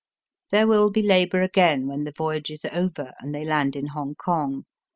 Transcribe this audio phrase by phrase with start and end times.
[0.49, 4.63] There will be labour again when the voyage is over and they land in Hongkong.